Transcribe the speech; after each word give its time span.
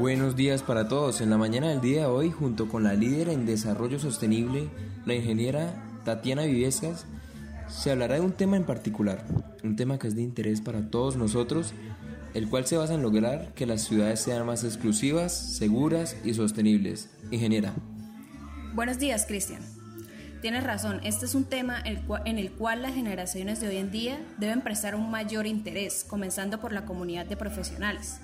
Buenos 0.00 0.34
días 0.34 0.62
para 0.62 0.88
todos. 0.88 1.20
En 1.20 1.28
la 1.28 1.36
mañana 1.36 1.68
del 1.68 1.82
día 1.82 2.00
de 2.00 2.06
hoy, 2.06 2.30
junto 2.30 2.68
con 2.68 2.84
la 2.84 2.94
líder 2.94 3.28
en 3.28 3.44
desarrollo 3.44 3.98
sostenible, 3.98 4.70
la 5.04 5.12
ingeniera 5.12 5.74
Tatiana 6.06 6.44
Viviescas, 6.44 7.04
se 7.68 7.90
hablará 7.90 8.14
de 8.14 8.22
un 8.22 8.32
tema 8.32 8.56
en 8.56 8.64
particular, 8.64 9.26
un 9.62 9.76
tema 9.76 9.98
que 9.98 10.08
es 10.08 10.16
de 10.16 10.22
interés 10.22 10.62
para 10.62 10.88
todos 10.88 11.16
nosotros, 11.16 11.74
el 12.32 12.48
cual 12.48 12.64
se 12.64 12.78
basa 12.78 12.94
en 12.94 13.02
lograr 13.02 13.52
que 13.52 13.66
las 13.66 13.82
ciudades 13.82 14.20
sean 14.20 14.46
más 14.46 14.64
exclusivas, 14.64 15.34
seguras 15.34 16.16
y 16.24 16.32
sostenibles. 16.32 17.10
Ingeniera. 17.30 17.74
Buenos 18.74 18.98
días, 18.98 19.26
Cristian. 19.26 19.60
Tienes 20.40 20.64
razón, 20.64 21.00
este 21.04 21.26
es 21.26 21.34
un 21.34 21.44
tema 21.44 21.82
en 21.84 22.38
el 22.38 22.52
cual 22.52 22.80
las 22.80 22.94
generaciones 22.94 23.60
de 23.60 23.68
hoy 23.68 23.76
en 23.76 23.90
día 23.90 24.18
deben 24.38 24.62
prestar 24.62 24.94
un 24.94 25.10
mayor 25.10 25.46
interés, 25.46 26.06
comenzando 26.08 26.58
por 26.58 26.72
la 26.72 26.86
comunidad 26.86 27.26
de 27.26 27.36
profesionales. 27.36 28.18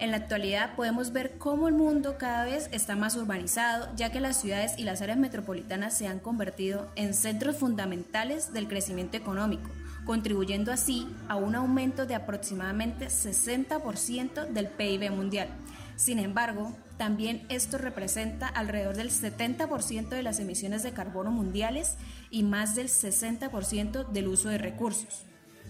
En 0.00 0.12
la 0.12 0.16
actualidad 0.16 0.76
podemos 0.76 1.12
ver 1.12 1.32
cómo 1.36 1.68
el 1.68 1.74
mundo 1.74 2.16
cada 2.16 2.46
vez 2.46 2.70
está 2.72 2.96
más 2.96 3.16
urbanizado, 3.16 3.86
ya 3.96 4.10
que 4.10 4.18
las 4.18 4.40
ciudades 4.40 4.72
y 4.78 4.84
las 4.84 5.02
áreas 5.02 5.18
metropolitanas 5.18 5.92
se 5.92 6.06
han 6.06 6.20
convertido 6.20 6.90
en 6.96 7.12
centros 7.12 7.58
fundamentales 7.58 8.54
del 8.54 8.66
crecimiento 8.66 9.18
económico, 9.18 9.68
contribuyendo 10.06 10.72
así 10.72 11.06
a 11.28 11.36
un 11.36 11.54
aumento 11.54 12.06
de 12.06 12.14
aproximadamente 12.14 13.08
60% 13.08 14.46
del 14.48 14.68
PIB 14.68 15.10
mundial. 15.10 15.48
Sin 15.96 16.18
embargo, 16.18 16.74
también 16.96 17.42
esto 17.50 17.76
representa 17.76 18.48
alrededor 18.48 18.96
del 18.96 19.10
70% 19.10 20.08
de 20.08 20.22
las 20.22 20.40
emisiones 20.40 20.82
de 20.82 20.92
carbono 20.92 21.30
mundiales 21.30 21.96
y 22.30 22.42
más 22.42 22.74
del 22.74 22.88
60% 22.88 24.08
del 24.08 24.28
uso 24.28 24.48
de 24.48 24.56
recursos. 24.56 25.26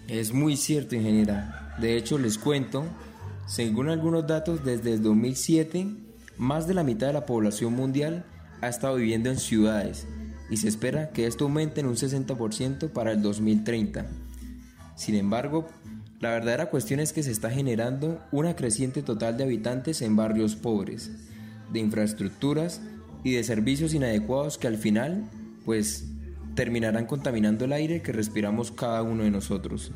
Es 0.07 0.31
muy 0.31 0.55
cierto, 0.55 0.95
ingeniera. 0.95 1.75
De 1.79 1.97
hecho, 1.97 2.17
les 2.17 2.37
cuento 2.37 2.85
según 3.51 3.89
algunos 3.89 4.25
datos, 4.27 4.63
desde 4.63 4.93
el 4.93 5.03
2007, 5.03 5.85
más 6.37 6.67
de 6.67 6.73
la 6.73 6.85
mitad 6.85 7.07
de 7.07 7.13
la 7.13 7.25
población 7.25 7.73
mundial 7.73 8.23
ha 8.61 8.69
estado 8.69 8.95
viviendo 8.95 9.29
en 9.29 9.35
ciudades 9.35 10.07
y 10.49 10.55
se 10.55 10.69
espera 10.69 11.09
que 11.09 11.27
esto 11.27 11.43
aumente 11.43 11.81
en 11.81 11.87
un 11.87 11.97
60% 11.97 12.91
para 12.91 13.11
el 13.11 13.21
2030. 13.21 14.05
Sin 14.95 15.15
embargo, 15.15 15.67
la 16.21 16.29
verdadera 16.29 16.69
cuestión 16.69 17.01
es 17.01 17.11
que 17.11 17.23
se 17.23 17.31
está 17.31 17.51
generando 17.51 18.23
una 18.31 18.55
creciente 18.55 19.03
total 19.03 19.35
de 19.35 19.43
habitantes 19.43 20.01
en 20.01 20.15
barrios 20.15 20.55
pobres, 20.55 21.11
de 21.73 21.79
infraestructuras 21.79 22.79
y 23.25 23.33
de 23.33 23.43
servicios 23.43 23.93
inadecuados 23.93 24.57
que 24.57 24.67
al 24.67 24.77
final, 24.77 25.25
pues, 25.65 26.05
terminarán 26.55 27.05
contaminando 27.05 27.65
el 27.65 27.73
aire 27.73 28.01
que 28.01 28.13
respiramos 28.13 28.71
cada 28.71 29.03
uno 29.03 29.23
de 29.23 29.31
nosotros. 29.31 29.91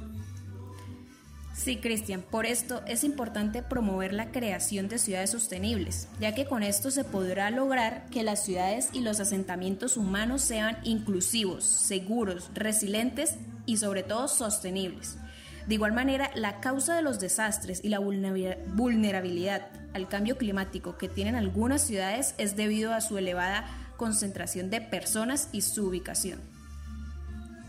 Sí, 1.56 1.78
Cristian, 1.78 2.22
por 2.22 2.46
esto 2.46 2.82
es 2.86 3.06
importante 3.06 3.64
promover 3.64 4.14
la 4.14 4.32
creación 4.32 4.90
de 4.90 5.00
ciudades 5.00 5.30
sostenibles, 5.30 6.10
ya 6.20 6.36
que 6.36 6.46
con 6.46 6.64
esto 6.64 6.92
se 6.92 7.06
podrá 7.06 7.50
lograr 7.50 8.06
que 8.12 8.24
las 8.24 8.44
ciudades 8.44 8.90
y 8.92 9.00
los 9.00 9.22
asentamientos 9.22 9.96
humanos 9.96 10.42
sean 10.42 10.78
inclusivos, 10.84 11.64
seguros, 11.64 12.52
resilientes 12.54 13.38
y 13.66 13.78
sobre 13.78 14.04
todo 14.04 14.28
sostenibles. 14.28 15.18
De 15.66 15.76
igual 15.76 15.94
manera, 15.94 16.30
la 16.36 16.60
causa 16.60 16.94
de 16.94 17.02
los 17.02 17.20
desastres 17.20 17.84
y 17.84 17.90
la 17.90 18.00
vulnerabilidad 18.00 19.68
al 19.94 20.10
cambio 20.10 20.38
climático 20.38 20.98
que 20.98 21.08
tienen 21.08 21.36
algunas 21.36 21.82
ciudades 21.82 22.36
es 22.38 22.58
debido 22.58 22.94
a 22.94 23.00
su 23.00 23.18
elevada 23.18 23.66
concentración 23.96 24.70
de 24.70 24.82
personas 24.82 25.48
y 25.54 25.62
su 25.62 25.88
ubicación. 25.88 26.42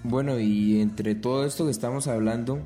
Bueno, 0.03 0.39
y 0.41 0.81
entre 0.81 1.15
todo 1.15 1.47
esto 1.47 1.65
que 1.65 1.71
estamos 1.71 2.09
hablando, 2.09 2.61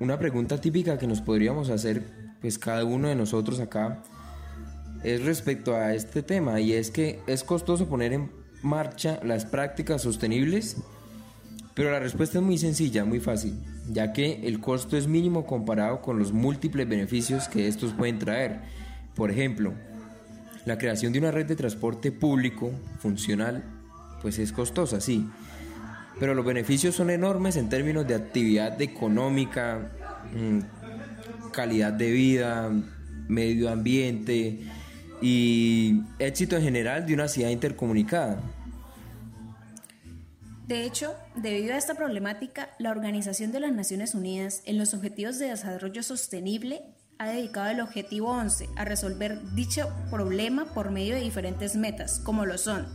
una 0.00 0.18
pregunta 0.18 0.60
típica 0.60 0.98
que 0.98 1.06
nos 1.06 1.20
podríamos 1.20 1.68
hacer, 1.68 2.02
pues 2.40 2.58
cada 2.58 2.84
uno 2.84 3.08
de 3.08 3.14
nosotros 3.14 3.60
acá, 3.60 4.02
es 5.04 5.24
respecto 5.24 5.76
a 5.76 5.94
este 5.94 6.22
tema 6.22 6.60
y 6.60 6.72
es 6.72 6.90
que 6.90 7.20
es 7.26 7.44
costoso 7.44 7.88
poner 7.88 8.12
en 8.12 8.30
marcha 8.62 9.20
las 9.22 9.44
prácticas 9.44 10.02
sostenibles, 10.02 10.78
pero 11.74 11.90
la 11.90 12.00
respuesta 12.00 12.38
es 12.38 12.44
muy 12.44 12.58
sencilla, 12.58 13.04
muy 13.04 13.20
fácil, 13.20 13.54
ya 13.90 14.12
que 14.12 14.46
el 14.46 14.60
costo 14.60 14.96
es 14.96 15.06
mínimo 15.06 15.46
comparado 15.46 16.00
con 16.00 16.18
los 16.18 16.32
múltiples 16.32 16.88
beneficios 16.88 17.48
que 17.48 17.68
estos 17.68 17.92
pueden 17.92 18.18
traer. 18.18 18.60
Por 19.14 19.30
ejemplo, 19.30 19.74
la 20.64 20.78
creación 20.78 21.12
de 21.12 21.18
una 21.18 21.30
red 21.30 21.46
de 21.46 21.56
transporte 21.56 22.10
público 22.10 22.70
funcional, 22.98 23.64
pues 24.22 24.38
es 24.38 24.52
costosa, 24.52 25.00
sí, 25.00 25.26
pero 26.18 26.34
los 26.34 26.44
beneficios 26.44 26.94
son 26.94 27.08
enormes 27.08 27.56
en 27.56 27.70
términos 27.70 28.06
de 28.06 28.14
actividad 28.14 28.80
económica, 28.82 29.90
calidad 31.52 31.92
de 31.92 32.10
vida, 32.10 32.70
medio 33.28 33.70
ambiente 33.70 34.60
y 35.20 36.02
éxito 36.18 36.56
en 36.56 36.62
general 36.62 37.06
de 37.06 37.14
una 37.14 37.28
ciudad 37.28 37.50
intercomunicada. 37.50 38.42
De 40.66 40.84
hecho, 40.84 41.16
debido 41.34 41.74
a 41.74 41.78
esta 41.78 41.94
problemática, 41.94 42.70
la 42.78 42.90
Organización 42.90 43.50
de 43.50 43.60
las 43.60 43.72
Naciones 43.72 44.14
Unidas 44.14 44.62
en 44.66 44.78
los 44.78 44.94
Objetivos 44.94 45.38
de 45.38 45.48
Desarrollo 45.48 46.02
Sostenible 46.02 46.82
ha 47.18 47.28
dedicado 47.28 47.70
el 47.70 47.80
objetivo 47.80 48.30
11 48.30 48.68
a 48.76 48.84
resolver 48.84 49.40
dicho 49.54 49.92
problema 50.10 50.72
por 50.72 50.90
medio 50.90 51.16
de 51.16 51.22
diferentes 51.22 51.74
metas, 51.74 52.20
como 52.20 52.46
lo 52.46 52.56
son 52.56 52.86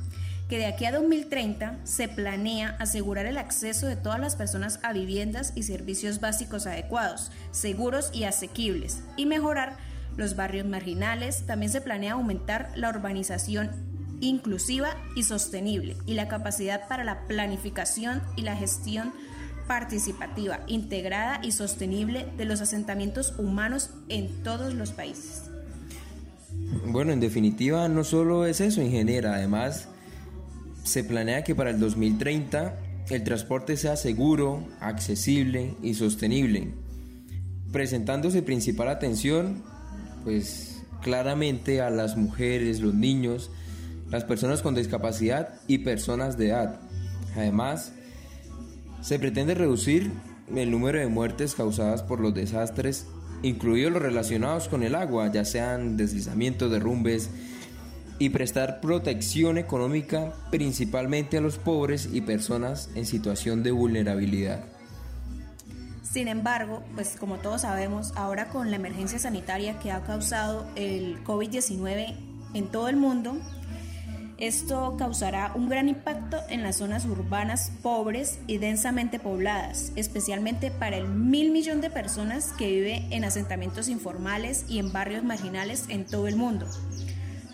que 0.49 0.57
de 0.57 0.65
aquí 0.67 0.85
a 0.85 0.91
2030 0.91 1.79
se 1.83 2.07
planea 2.07 2.75
asegurar 2.79 3.25
el 3.25 3.37
acceso 3.37 3.87
de 3.87 3.95
todas 3.95 4.19
las 4.19 4.35
personas 4.35 4.79
a 4.83 4.93
viviendas 4.93 5.53
y 5.55 5.63
servicios 5.63 6.19
básicos 6.19 6.67
adecuados, 6.67 7.31
seguros 7.51 8.11
y 8.13 8.25
asequibles, 8.25 9.01
y 9.17 9.25
mejorar 9.25 9.77
los 10.17 10.35
barrios 10.35 10.67
marginales. 10.67 11.45
También 11.45 11.71
se 11.71 11.81
planea 11.81 12.13
aumentar 12.13 12.71
la 12.75 12.89
urbanización 12.89 13.71
inclusiva 14.21 14.95
y 15.15 15.23
sostenible 15.23 15.97
y 16.05 16.13
la 16.13 16.27
capacidad 16.27 16.87
para 16.87 17.03
la 17.03 17.27
planificación 17.27 18.21
y 18.35 18.43
la 18.43 18.55
gestión 18.55 19.13
participativa, 19.67 20.59
integrada 20.67 21.39
y 21.43 21.51
sostenible 21.51 22.27
de 22.37 22.45
los 22.45 22.61
asentamientos 22.61 23.33
humanos 23.39 23.89
en 24.09 24.43
todos 24.43 24.75
los 24.75 24.91
países. 24.91 25.49
Bueno, 26.85 27.11
en 27.11 27.19
definitiva, 27.19 27.89
no 27.89 28.03
solo 28.03 28.45
es 28.45 28.61
eso, 28.61 28.81
ingeniera, 28.81 29.33
además 29.33 29.89
se 30.85 31.03
planea 31.03 31.43
que 31.43 31.55
para 31.55 31.71
el 31.71 31.79
2030 31.79 32.79
el 33.09 33.23
transporte 33.23 33.75
sea 33.75 33.97
seguro, 33.97 34.63
accesible 34.79 35.75
y 35.81 35.95
sostenible, 35.95 36.69
presentándose 37.71 38.41
principal 38.41 38.89
atención, 38.89 39.63
pues 40.23 40.83
claramente 41.01 41.81
a 41.81 41.89
las 41.89 42.17
mujeres, 42.17 42.79
los 42.79 42.93
niños, 42.93 43.51
las 44.09 44.23
personas 44.23 44.61
con 44.61 44.75
discapacidad 44.75 45.59
y 45.67 45.79
personas 45.79 46.37
de 46.37 46.49
edad. 46.49 46.79
Además, 47.35 47.91
se 49.01 49.19
pretende 49.19 49.55
reducir 49.55 50.11
el 50.55 50.71
número 50.71 50.99
de 50.99 51.07
muertes 51.07 51.55
causadas 51.55 52.03
por 52.03 52.19
los 52.19 52.33
desastres, 52.33 53.07
incluidos 53.41 53.91
los 53.91 54.01
relacionados 54.01 54.67
con 54.67 54.83
el 54.83 54.95
agua, 54.95 55.31
ya 55.31 55.45
sean 55.45 55.97
deslizamientos, 55.97 56.71
derrumbes, 56.71 57.29
y 58.17 58.29
prestar 58.29 58.79
protección 58.79 59.57
económica 59.57 60.33
principalmente 60.51 61.37
a 61.37 61.41
los 61.41 61.57
pobres 61.57 62.09
y 62.11 62.21
personas 62.21 62.89
en 62.95 63.05
situación 63.05 63.63
de 63.63 63.71
vulnerabilidad. 63.71 64.63
Sin 66.03 66.29
embargo, 66.29 66.81
pues 66.93 67.17
como 67.19 67.37
todos 67.39 67.63
sabemos, 67.63 68.13
ahora 68.15 68.47
con 68.47 68.69
la 68.69 68.77
emergencia 68.77 69.19
sanitaria 69.19 69.79
que 69.79 69.91
ha 69.91 70.01
causado 70.03 70.65
el 70.75 71.21
COVID-19 71.25 72.15
en 72.53 72.67
todo 72.71 72.87
el 72.87 72.95
mundo, 72.95 73.37
esto 74.37 74.95
causará 74.97 75.51
un 75.55 75.67
gran 75.67 75.89
impacto 75.89 76.37
en 76.49 76.63
las 76.63 76.77
zonas 76.77 77.05
urbanas 77.05 77.71
pobres 77.81 78.39
y 78.47 78.59
densamente 78.59 79.19
pobladas, 79.19 79.91
especialmente 79.95 80.71
para 80.71 80.97
el 80.97 81.07
mil 81.07 81.51
millón 81.51 81.81
de 81.81 81.89
personas 81.89 82.53
que 82.57 82.67
vive 82.67 83.07
en 83.11 83.25
asentamientos 83.25 83.89
informales 83.89 84.65
y 84.69 84.79
en 84.79 84.93
barrios 84.93 85.23
marginales 85.23 85.85
en 85.89 86.05
todo 86.05 86.27
el 86.27 86.35
mundo 86.37 86.65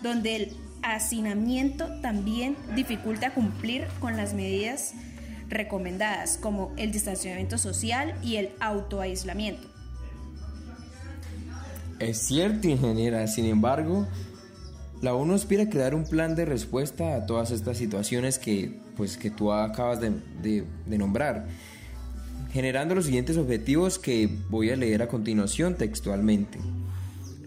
donde 0.02 0.36
el 0.36 0.56
hacinamiento 0.82 1.88
también 2.00 2.56
dificulta 2.74 3.32
cumplir 3.32 3.86
con 4.00 4.16
las 4.16 4.34
medidas 4.34 4.94
recomendadas, 5.48 6.38
como 6.38 6.72
el 6.76 6.92
distanciamiento 6.92 7.58
social 7.58 8.14
y 8.22 8.36
el 8.36 8.50
autoaislamiento. 8.60 9.68
Es 11.98 12.18
cierto, 12.18 12.68
ingeniera, 12.68 13.26
sin 13.28 13.44
embargo, 13.44 14.08
la 15.02 15.14
ONU 15.14 15.34
aspira 15.34 15.64
a 15.64 15.68
crear 15.68 15.94
un 15.94 16.04
plan 16.04 16.34
de 16.34 16.44
respuesta 16.44 17.14
a 17.14 17.26
todas 17.26 17.50
estas 17.52 17.76
situaciones 17.76 18.38
que, 18.38 18.80
pues, 18.96 19.16
que 19.16 19.30
tú 19.30 19.52
acabas 19.52 20.00
de, 20.00 20.12
de 20.42 20.98
nombrar, 20.98 21.46
generando 22.52 22.94
los 22.94 23.04
siguientes 23.04 23.36
objetivos 23.36 23.98
que 23.98 24.28
voy 24.50 24.70
a 24.70 24.76
leer 24.76 25.02
a 25.02 25.08
continuación 25.08 25.76
textualmente. 25.76 26.58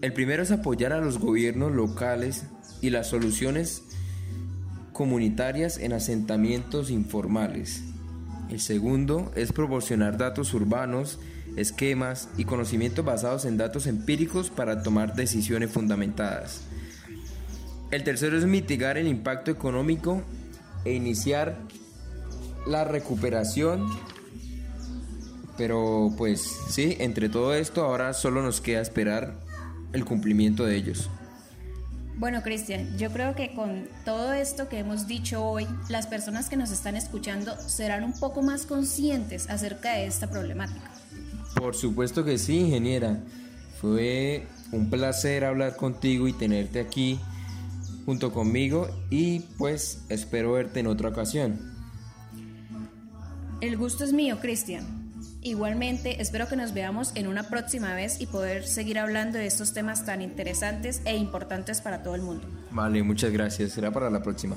El 0.06 0.12
primero 0.12 0.44
es 0.44 0.52
apoyar 0.52 0.92
a 0.92 1.00
los 1.00 1.18
gobiernos 1.18 1.72
locales 1.72 2.44
y 2.80 2.90
las 2.90 3.08
soluciones 3.08 3.82
comunitarias 4.92 5.78
en 5.78 5.92
asentamientos 5.92 6.90
informales. 6.90 7.82
El 8.48 8.60
segundo 8.60 9.32
es 9.34 9.50
proporcionar 9.50 10.16
datos 10.16 10.54
urbanos 10.54 11.18
esquemas 11.56 12.28
y 12.36 12.44
conocimientos 12.44 13.04
basados 13.04 13.46
en 13.46 13.56
datos 13.56 13.88
empíricos 13.88 14.48
para 14.48 14.84
tomar 14.84 15.16
decisiones 15.16 15.72
fundamentadas. 15.72 16.60
El 17.90 18.04
tercero 18.04 18.38
es 18.38 18.44
mitigar 18.44 18.98
el 18.98 19.08
impacto 19.08 19.50
económico 19.50 20.22
e 20.84 20.92
iniciar 20.92 21.58
la 22.64 22.84
recuperación. 22.84 23.88
Pero 25.58 26.14
pues 26.16 26.42
sí, 26.70 26.96
entre 27.00 27.28
todo 27.28 27.54
esto 27.54 27.82
ahora 27.82 28.12
solo 28.12 28.40
nos 28.40 28.60
queda 28.60 28.80
esperar 28.80 29.44
el 29.96 30.04
cumplimiento 30.04 30.64
de 30.64 30.76
ellos. 30.76 31.10
Bueno, 32.18 32.42
Cristian, 32.42 32.96
yo 32.96 33.10
creo 33.12 33.34
que 33.34 33.52
con 33.54 33.88
todo 34.04 34.32
esto 34.32 34.68
que 34.68 34.78
hemos 34.78 35.06
dicho 35.06 35.44
hoy, 35.44 35.66
las 35.90 36.06
personas 36.06 36.48
que 36.48 36.56
nos 36.56 36.70
están 36.70 36.96
escuchando 36.96 37.54
serán 37.60 38.04
un 38.04 38.18
poco 38.18 38.42
más 38.42 38.64
conscientes 38.64 39.50
acerca 39.50 39.92
de 39.92 40.06
esta 40.06 40.30
problemática. 40.30 40.90
Por 41.56 41.74
supuesto 41.74 42.24
que 42.24 42.38
sí, 42.38 42.58
ingeniera. 42.60 43.20
Fue 43.80 44.46
un 44.72 44.88
placer 44.88 45.44
hablar 45.44 45.76
contigo 45.76 46.26
y 46.26 46.32
tenerte 46.32 46.80
aquí 46.80 47.20
junto 48.06 48.32
conmigo 48.32 48.88
y 49.10 49.40
pues 49.58 50.04
espero 50.08 50.52
verte 50.52 50.80
en 50.80 50.86
otra 50.86 51.10
ocasión. 51.10 51.76
El 53.60 53.76
gusto 53.76 54.04
es 54.04 54.12
mío, 54.12 54.38
Cristian. 54.40 54.95
Igualmente, 55.46 56.20
espero 56.20 56.48
que 56.48 56.56
nos 56.56 56.74
veamos 56.74 57.12
en 57.14 57.28
una 57.28 57.44
próxima 57.44 57.94
vez 57.94 58.20
y 58.20 58.26
poder 58.26 58.66
seguir 58.66 58.98
hablando 58.98 59.38
de 59.38 59.46
estos 59.46 59.72
temas 59.72 60.04
tan 60.04 60.20
interesantes 60.20 61.02
e 61.04 61.14
importantes 61.14 61.80
para 61.80 62.02
todo 62.02 62.16
el 62.16 62.22
mundo. 62.22 62.48
Vale, 62.72 63.00
muchas 63.04 63.30
gracias. 63.30 63.70
Será 63.70 63.92
para 63.92 64.10
la 64.10 64.20
próxima. 64.20 64.56